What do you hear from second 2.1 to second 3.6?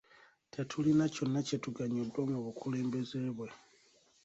mu bukulembeze bwe.